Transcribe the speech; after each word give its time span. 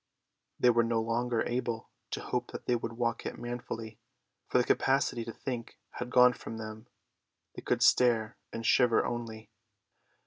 They 0.59 0.71
were 0.71 0.81
no 0.83 0.99
longer 0.99 1.43
able 1.47 1.91
to 2.09 2.21
hope 2.23 2.49
that 2.51 2.65
they 2.65 2.75
would 2.75 2.93
walk 2.93 3.23
it 3.23 3.37
manfully, 3.37 3.99
for 4.47 4.57
the 4.57 4.63
capacity 4.63 5.23
to 5.25 5.31
think 5.31 5.77
had 5.91 6.09
gone 6.09 6.33
from 6.33 6.57
them; 6.57 6.87
they 7.53 7.61
could 7.61 7.83
stare 7.83 8.35
and 8.51 8.65
shiver 8.65 9.05
only. 9.05 9.51